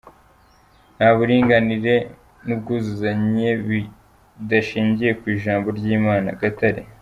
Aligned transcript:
Nta 0.95 1.09
buringanire 1.15 1.95
n’ubwuzuzanye 2.45 3.49
bidashingiye 3.67 5.11
ku 5.19 5.25
ijambo 5.35 5.67
ry’Imana-Gatare 5.77 6.81